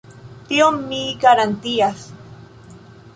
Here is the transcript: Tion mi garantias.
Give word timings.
Tion 0.51 0.79
mi 0.93 1.01
garantias. 1.25 2.07